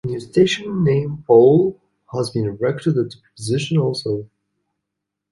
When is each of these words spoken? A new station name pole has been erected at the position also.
A 0.03 0.07
new 0.07 0.19
station 0.19 0.83
name 0.83 1.23
pole 1.27 1.79
has 2.11 2.31
been 2.31 2.45
erected 2.47 2.97
at 2.97 3.11
the 3.11 3.17
position 3.35 3.77
also. 3.77 4.27